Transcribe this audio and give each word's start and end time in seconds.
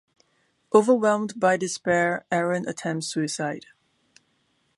Overwhelmed 0.73 1.39
by 1.39 1.57
despair, 1.57 2.25
Aaron 2.31 2.67
attempts 2.67 3.05
suicide. 3.05 3.67